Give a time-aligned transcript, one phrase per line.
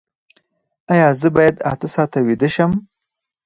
[0.93, 2.71] ایا زه باید اته ساعته ویده شم؟